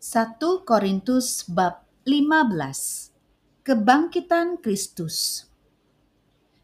[0.00, 3.12] 1 Korintus bab 15
[3.60, 5.44] Kebangkitan Kristus.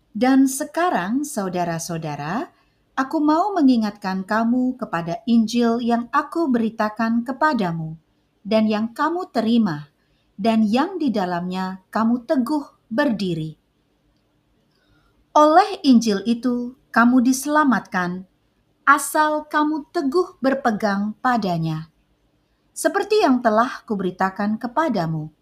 [0.08, 2.48] Dan sekarang saudara-saudara,
[2.96, 8.00] aku mau mengingatkan kamu kepada Injil yang aku beritakan kepadamu
[8.40, 9.92] dan yang kamu terima
[10.40, 13.60] dan yang di dalamnya kamu teguh berdiri.
[15.36, 18.24] Oleh Injil itu kamu diselamatkan
[18.88, 21.92] asal kamu teguh berpegang padanya
[22.76, 25.32] seperti yang telah kuberitakan kepadamu.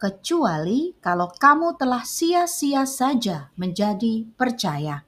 [0.00, 5.04] Kecuali kalau kamu telah sia-sia saja menjadi percaya.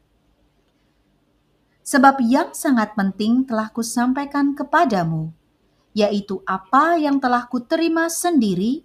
[1.80, 5.33] Sebab yang sangat penting telah kusampaikan kepadamu,
[5.97, 8.85] yaitu apa yang telah kuterima sendiri,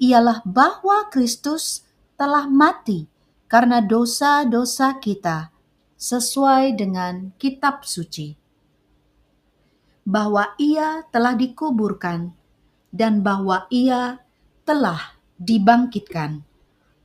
[0.00, 1.84] ialah bahwa Kristus
[2.16, 3.04] telah mati
[3.52, 5.52] karena dosa-dosa kita
[6.00, 8.39] sesuai dengan kitab suci
[10.10, 12.34] bahwa ia telah dikuburkan
[12.90, 14.18] dan bahwa ia
[14.66, 16.42] telah dibangkitkan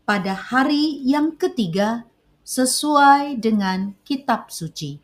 [0.09, 2.09] pada hari yang ketiga
[2.41, 4.97] sesuai dengan kitab suci.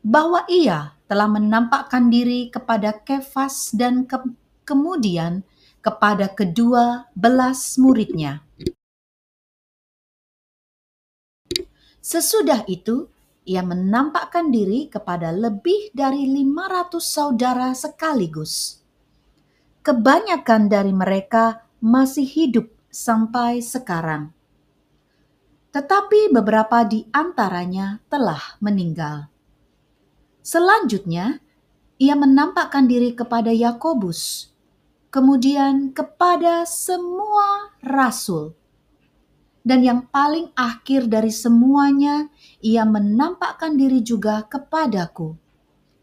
[0.00, 4.16] Bahwa ia telah menampakkan diri kepada Kefas dan ke
[4.64, 5.44] kemudian
[5.84, 8.40] kepada kedua belas muridnya.
[12.04, 13.08] Sesudah itu,
[13.44, 18.80] ia menampakkan diri kepada lebih dari 500 saudara sekaligus.
[19.84, 24.32] Kebanyakan dari mereka masih hidup sampai sekarang.
[25.76, 29.28] Tetapi beberapa di antaranya telah meninggal.
[30.40, 31.44] Selanjutnya,
[32.00, 34.52] ia menampakkan diri kepada Yakobus,
[35.12, 38.56] kemudian kepada semua rasul
[39.64, 42.28] dan yang paling akhir dari semuanya,
[42.60, 45.40] ia menampakkan diri juga kepadaku,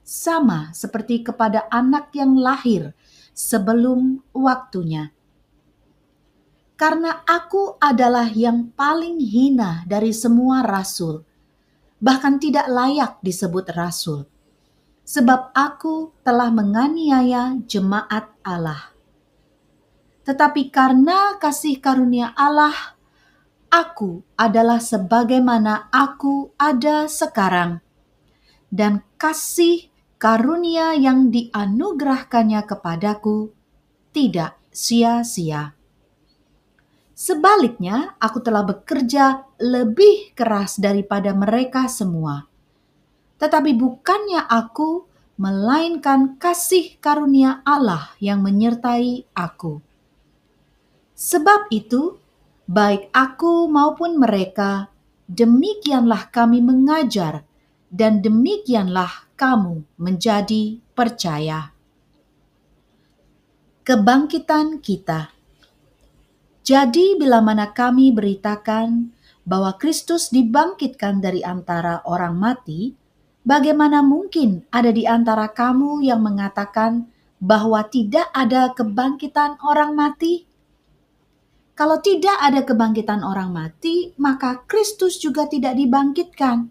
[0.02, 2.98] sama seperti kepada anak yang lahir
[3.38, 5.14] sebelum waktunya.
[6.73, 11.22] Karena aku adalah yang paling hina dari semua rasul,
[12.02, 14.25] bahkan tidak layak disebut rasul,
[15.06, 18.90] sebab aku telah menganiaya jemaat Allah.
[20.25, 22.97] Tetapi karena kasih karunia Allah,
[23.72, 27.80] aku adalah sebagaimana aku ada sekarang,
[28.68, 29.88] dan kasih
[30.20, 33.56] karunia yang dianugerahkannya kepadaku
[34.12, 35.74] tidak sia-sia.
[37.18, 42.50] Sebaliknya, aku telah bekerja lebih keras daripada mereka semua.
[43.42, 45.10] Tetapi bukannya aku,
[45.42, 49.81] melainkan kasih karunia Allah yang menyertai aku.
[51.18, 52.21] Sebab itu,
[52.68, 54.92] baik aku maupun mereka,
[55.26, 57.46] demikianlah kami mengajar,
[57.92, 61.76] dan demikianlah kamu menjadi percaya.
[63.82, 65.34] Kebangkitan kita.
[66.62, 69.12] Jadi, bila mana kami beritakan
[69.44, 72.94] bahwa Kristus dibangkitkan dari antara orang mati,
[73.42, 77.10] bagaimana mungkin ada di antara kamu yang mengatakan
[77.42, 80.50] bahwa tidak ada kebangkitan orang mati?
[81.81, 86.69] Kalau tidak ada kebangkitan orang mati, maka Kristus juga tidak dibangkitkan.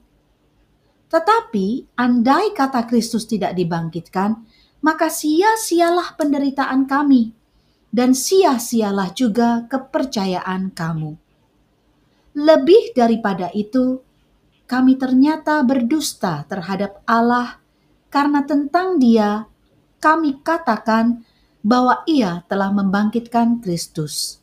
[1.10, 4.38] Tetapi, andai kata Kristus tidak dibangkitkan,
[4.86, 7.34] maka sia-sialah penderitaan kami,
[7.90, 11.18] dan sia-sialah juga kepercayaan kamu.
[12.38, 13.98] Lebih daripada itu,
[14.70, 17.58] kami ternyata berdusta terhadap Allah,
[18.14, 19.42] karena tentang Dia
[19.98, 21.26] kami katakan
[21.66, 24.39] bahwa Ia telah membangkitkan Kristus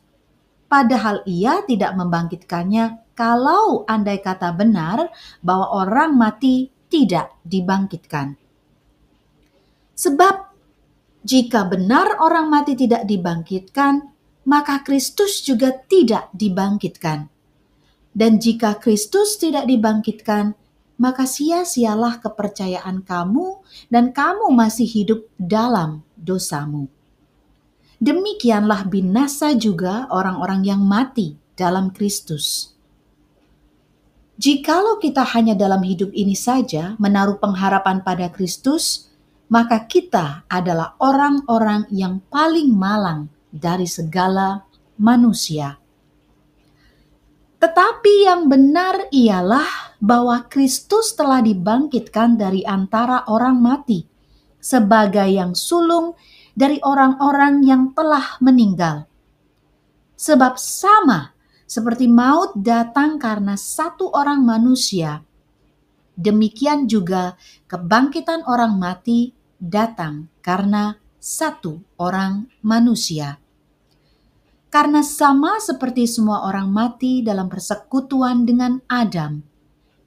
[0.68, 5.10] padahal ia tidak membangkitkannya kalau andai kata benar
[5.42, 8.38] bahwa orang mati tidak dibangkitkan.
[9.98, 10.34] Sebab
[11.26, 14.06] jika benar orang mati tidak dibangkitkan,
[14.46, 17.26] maka Kristus juga tidak dibangkitkan.
[18.14, 20.54] Dan jika Kristus tidak dibangkitkan,
[20.98, 26.90] maka sia-sialah kepercayaan kamu dan kamu masih hidup dalam dosamu
[27.98, 32.74] demikianlah binasa juga orang-orang yang mati dalam Kristus.
[34.38, 39.10] Jikalau kita hanya dalam hidup ini saja menaruh pengharapan pada Kristus,
[39.50, 44.62] maka kita adalah orang-orang yang paling malang dari segala
[44.94, 45.82] manusia.
[47.58, 54.06] Tetapi yang benar ialah bahwa Kristus telah dibangkitkan dari antara orang mati
[54.62, 56.14] sebagai yang sulung
[56.58, 59.06] dari orang-orang yang telah meninggal.
[60.18, 61.30] Sebab sama
[61.62, 65.22] seperti maut datang karena satu orang manusia,
[66.18, 67.38] demikian juga
[67.70, 69.30] kebangkitan orang mati
[69.62, 73.38] datang karena satu orang manusia.
[74.68, 79.40] Karena sama seperti semua orang mati dalam persekutuan dengan Adam,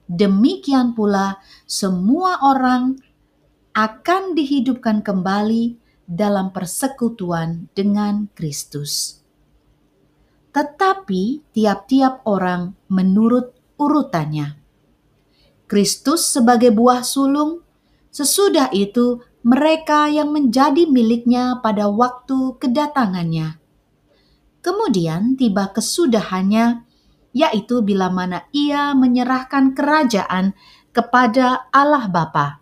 [0.06, 3.00] demikian pula semua orang
[3.71, 5.81] akan dihidupkan kembali
[6.12, 9.24] dalam persekutuan dengan Kristus.
[10.52, 14.60] Tetapi tiap-tiap orang menurut urutannya.
[15.72, 17.63] Kristus sebagai buah sulung,
[18.12, 23.62] sesudah itu mereka yang menjadi miliknya pada waktu kedatangannya
[24.62, 26.86] Kemudian tiba kesudahannya,
[27.34, 30.54] yaitu bila mana ia menyerahkan kerajaan
[30.94, 32.61] kepada Allah Bapa.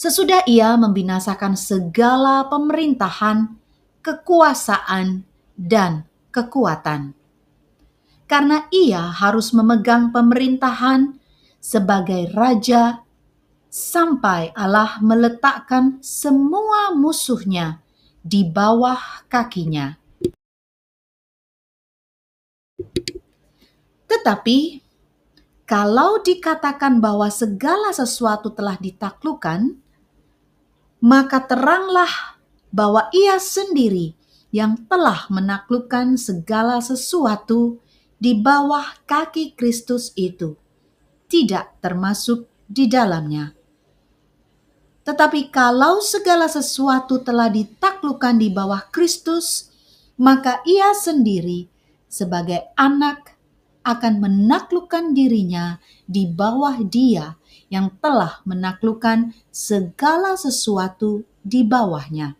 [0.00, 3.52] Sesudah ia membinasakan segala pemerintahan,
[4.00, 5.28] kekuasaan,
[5.60, 7.12] dan kekuatan.
[8.24, 11.20] Karena ia harus memegang pemerintahan
[11.60, 13.04] sebagai raja
[13.68, 17.84] sampai Allah meletakkan semua musuhnya
[18.24, 20.00] di bawah kakinya.
[24.08, 24.80] Tetapi
[25.68, 29.89] kalau dikatakan bahwa segala sesuatu telah ditaklukkan,
[31.00, 32.38] maka teranglah
[32.70, 34.14] bahwa ia sendiri
[34.52, 37.80] yang telah menaklukkan segala sesuatu
[38.20, 40.60] di bawah kaki Kristus itu,
[41.26, 43.56] tidak termasuk di dalamnya.
[45.00, 49.72] Tetapi kalau segala sesuatu telah ditaklukkan di bawah Kristus,
[50.20, 51.66] maka ia sendiri
[52.04, 53.40] sebagai anak
[53.80, 57.39] akan menaklukkan dirinya di bawah Dia
[57.70, 62.34] yang telah menaklukkan segala sesuatu di bawahnya,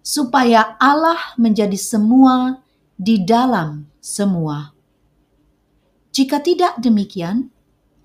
[0.00, 2.62] supaya Allah menjadi semua
[2.94, 4.70] di dalam semua.
[6.14, 7.50] Jika tidak demikian,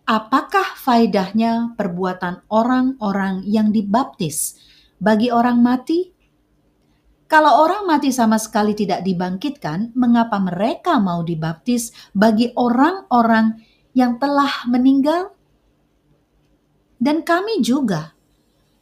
[0.09, 4.57] apakah faedahnya perbuatan orang-orang yang dibaptis
[4.97, 6.09] bagi orang mati?
[7.29, 13.61] Kalau orang mati sama sekali tidak dibangkitkan, mengapa mereka mau dibaptis bagi orang-orang
[13.93, 15.37] yang telah meninggal?
[16.99, 18.11] Dan kami juga,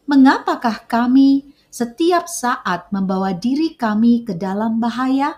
[0.10, 5.38] mengapakah kami setiap saat membawa diri kami ke dalam bahaya?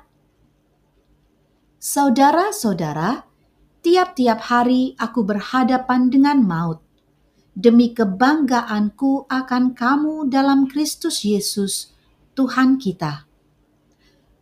[1.75, 3.27] Saudara-saudara,
[3.83, 6.79] tiap-tiap hari aku berhadapan dengan maut.
[7.51, 11.91] Demi kebanggaanku akan kamu dalam Kristus Yesus,
[12.31, 13.27] Tuhan kita.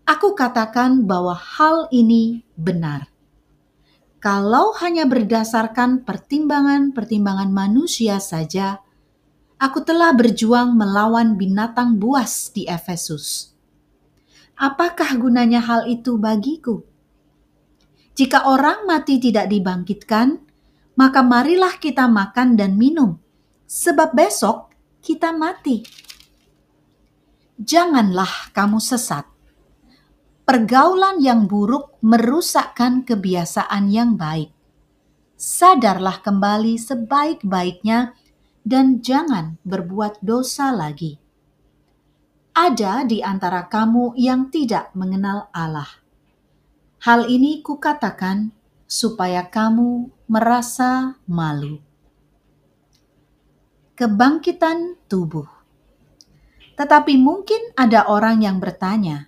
[0.05, 3.09] Aku katakan bahwa hal ini benar.
[4.17, 8.81] Kalau hanya berdasarkan pertimbangan-pertimbangan manusia saja,
[9.61, 13.53] aku telah berjuang melawan binatang buas di Efesus.
[14.57, 16.81] Apakah gunanya hal itu bagiku?
[18.17, 20.41] Jika orang mati tidak dibangkitkan,
[20.97, 23.21] maka marilah kita makan dan minum,
[23.69, 24.73] sebab besok
[25.05, 25.85] kita mati
[27.57, 29.25] janganlah kamu sesat.
[30.47, 34.55] Pergaulan yang buruk merusakkan kebiasaan yang baik.
[35.35, 38.15] Sadarlah kembali sebaik-baiknya
[38.63, 41.19] dan jangan berbuat dosa lagi.
[42.55, 45.99] Ada di antara kamu yang tidak mengenal Allah.
[47.03, 48.55] Hal ini kukatakan
[48.87, 51.83] supaya kamu merasa malu.
[53.99, 55.57] Kebangkitan tubuh
[56.77, 59.26] tetapi mungkin ada orang yang bertanya,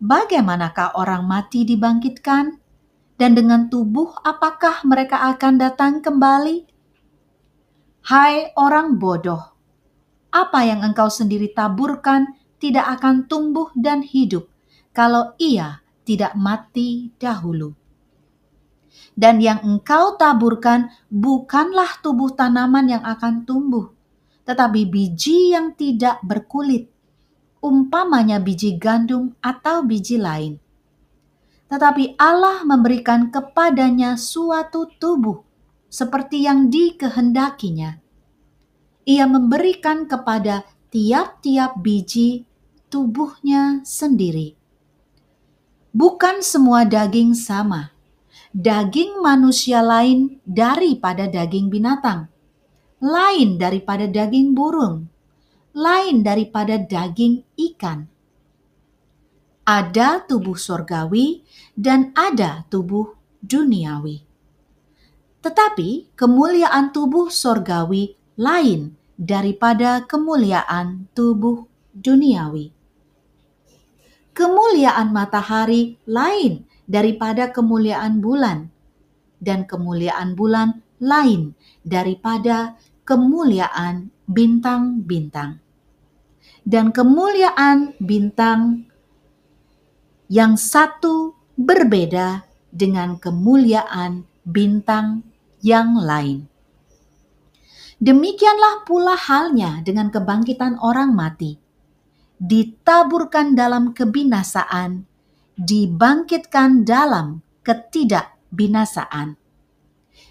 [0.00, 2.58] bagaimanakah orang mati dibangkitkan?
[3.20, 6.64] Dan dengan tubuh apakah mereka akan datang kembali?
[8.08, 9.44] Hai orang bodoh,
[10.32, 14.48] apa yang engkau sendiri taburkan tidak akan tumbuh dan hidup
[14.96, 17.76] kalau ia tidak mati dahulu.
[19.12, 23.92] Dan yang engkau taburkan bukanlah tubuh tanaman yang akan tumbuh,
[24.48, 26.88] tetapi biji yang tidak berkulit,
[27.60, 30.56] umpamanya biji gandum atau biji lain.
[31.70, 35.46] Tetapi Allah memberikan kepadanya suatu tubuh
[35.86, 38.02] seperti yang dikehendakinya.
[39.06, 42.48] Ia memberikan kepada tiap-tiap biji
[42.90, 44.58] tubuhnya sendiri.
[45.94, 47.94] Bukan semua daging sama.
[48.50, 52.30] Daging manusia lain daripada daging binatang
[53.00, 55.08] lain daripada daging burung,
[55.76, 58.10] lain daripada daging ikan.
[59.66, 61.46] Ada tubuh sorgawi
[61.78, 64.26] dan ada tubuh duniawi.
[65.40, 72.72] Tetapi kemuliaan tubuh sorgawi lain daripada kemuliaan tubuh duniawi.
[74.34, 78.72] Kemuliaan matahari lain daripada kemuliaan bulan,
[79.40, 82.76] dan kemuliaan bulan lain daripada
[83.08, 85.58] kemuliaan bintang-bintang.
[86.66, 88.84] dan kemuliaan bintang
[90.30, 95.26] yang satu berbeda dengan kemuliaan bintang
[95.60, 96.46] yang lain.
[98.00, 101.60] Demikianlah pula halnya dengan kebangkitan orang mati.
[102.40, 105.04] Ditaburkan dalam kebinasaan,
[105.60, 109.36] dibangkitkan dalam ketidakbinasaan.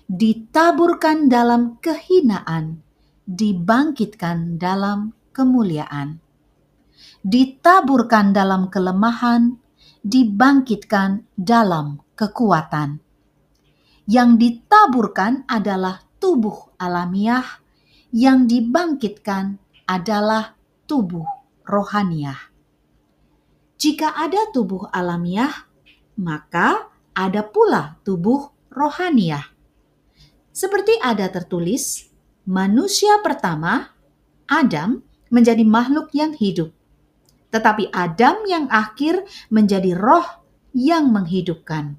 [0.10, 2.82] Ditaburkan dalam kehinaan,
[3.30, 6.18] dibangkitkan dalam kemuliaan.
[7.22, 9.54] Ditaburkan dalam kelemahan,
[10.02, 12.98] dibangkitkan dalam kekuatan.
[14.10, 17.46] Yang ditaburkan adalah tubuh alamiah,
[18.10, 20.58] yang dibangkitkan adalah
[20.90, 21.30] tubuh
[21.70, 22.50] rohaniah.
[23.78, 25.70] Jika ada tubuh alamiah,
[26.18, 29.46] maka ada pula tubuh rohaniah.
[30.50, 32.09] Seperti ada tertulis,
[32.50, 33.94] manusia pertama,
[34.50, 36.74] Adam, menjadi makhluk yang hidup.
[37.54, 39.22] Tetapi Adam yang akhir
[39.54, 40.26] menjadi roh
[40.74, 41.94] yang menghidupkan.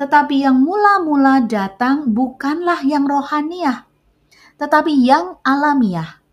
[0.00, 3.84] Tetapi yang mula-mula datang bukanlah yang rohaniah,
[4.56, 6.24] tetapi yang alamiah.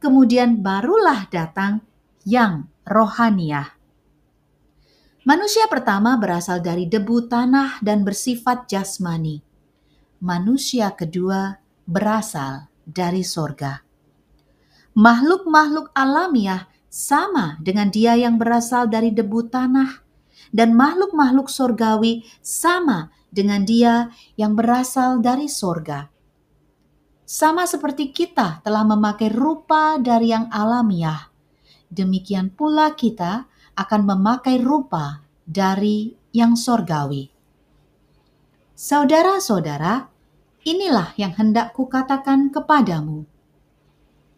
[0.00, 1.84] Kemudian barulah datang
[2.24, 3.76] yang rohaniah.
[5.28, 9.44] Manusia pertama berasal dari debu tanah dan bersifat jasmani.
[10.22, 13.80] Manusia kedua berasal dari sorga.
[14.98, 20.02] Makhluk-makhluk alamiah sama dengan dia yang berasal dari debu tanah
[20.50, 26.08] dan makhluk-makhluk sorgawi sama dengan dia yang berasal dari sorga.
[27.26, 31.26] Sama seperti kita telah memakai rupa dari yang alamiah,
[31.90, 37.28] demikian pula kita akan memakai rupa dari yang sorgawi.
[38.78, 40.15] Saudara-saudara,
[40.66, 43.22] inilah yang hendak kukatakan kepadamu,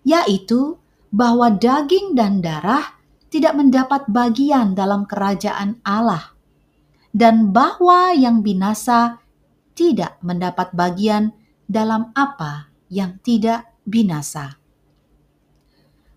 [0.05, 0.77] yaitu
[1.09, 3.01] bahwa daging dan darah
[3.33, 6.37] tidak mendapat bagian dalam kerajaan Allah,
[7.17, 9.25] dan bahwa yang binasa
[9.73, 11.33] tidak mendapat bagian
[11.65, 14.61] dalam apa yang tidak binasa.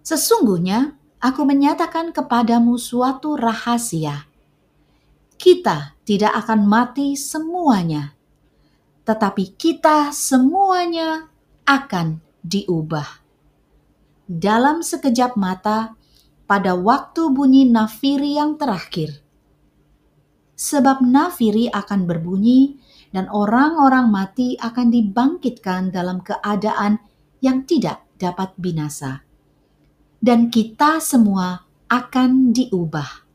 [0.03, 4.27] Sesungguhnya, aku menyatakan kepadamu suatu rahasia.
[5.37, 8.17] Kita tidak akan mati semuanya,
[9.05, 11.29] tetapi kita semuanya
[11.65, 13.21] akan diubah.
[14.31, 15.97] Dalam sekejap mata,
[16.51, 19.23] pada waktu bunyi nafiri yang terakhir.
[20.59, 22.75] Sebab nafiri akan berbunyi
[23.15, 26.99] dan orang-orang mati akan dibangkitkan dalam keadaan
[27.39, 29.23] yang tidak dapat binasa.
[30.19, 33.30] Dan kita semua akan diubah.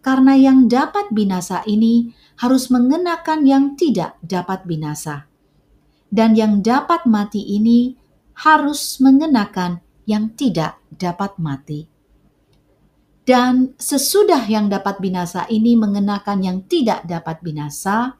[0.00, 5.28] Karena yang dapat binasa ini harus mengenakan yang tidak dapat binasa.
[6.08, 7.94] Dan yang dapat mati ini
[8.40, 11.86] harus mengenakan yang tidak dapat mati.
[13.28, 18.16] Dan sesudah yang dapat binasa ini mengenakan yang tidak dapat binasa,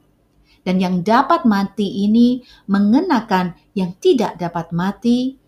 [0.61, 5.41] dan yang dapat mati ini mengenakan yang tidak dapat mati,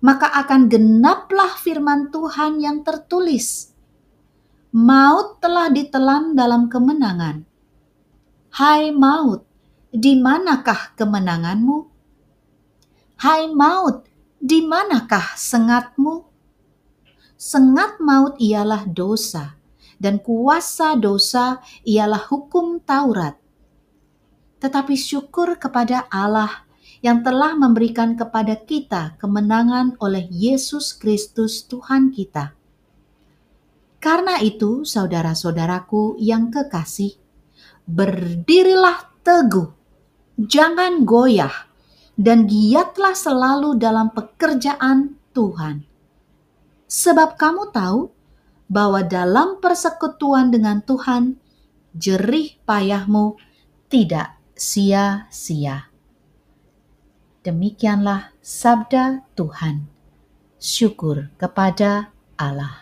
[0.00, 3.71] maka akan genaplah firman Tuhan yang tertulis.
[4.72, 7.44] Maut telah ditelan dalam kemenangan.
[8.56, 9.44] Hai maut,
[9.92, 11.78] di manakah kemenanganmu?
[13.20, 14.08] Hai maut,
[14.40, 16.32] di manakah sengatmu?
[17.42, 19.58] sengat maut ialah dosa,
[19.98, 23.34] dan kuasa dosa ialah hukum Taurat.
[24.62, 26.62] Tetapi syukur kepada Allah
[27.02, 32.54] yang telah memberikan kepada kita kemenangan oleh Yesus Kristus Tuhan kita.
[34.02, 37.14] Karena itu, saudara-saudaraku yang kekasih,
[37.86, 39.70] berdirilah teguh,
[40.42, 41.70] jangan goyah,
[42.18, 45.92] dan giatlah selalu dalam pekerjaan Tuhan
[46.92, 48.12] sebab kamu tahu
[48.68, 51.40] bahwa dalam persekutuan dengan Tuhan,
[51.96, 53.40] jerih payahmu
[53.88, 55.88] tidak sia-sia.
[57.40, 59.88] Demikianlah sabda Tuhan.
[60.62, 62.81] Syukur kepada Allah.